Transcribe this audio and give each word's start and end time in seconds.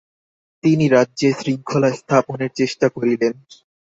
তিনি 0.63 0.85
রাজ্যে 0.87 1.29
শৃঙ্খলা-স্থাপনের 1.39 2.51
চেষ্টা 2.55 2.87
করিলেন। 2.89 3.33